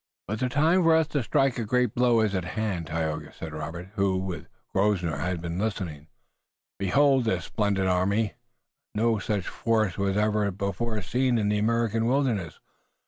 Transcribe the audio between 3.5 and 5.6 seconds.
Robert, who, with Grosvenor had been